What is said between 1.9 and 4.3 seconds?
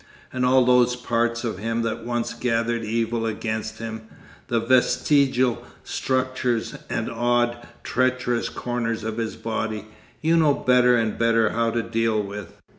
once gathered evil against him,